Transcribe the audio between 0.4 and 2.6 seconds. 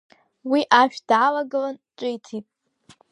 Уи ашә даалагылан, ҿиҭит…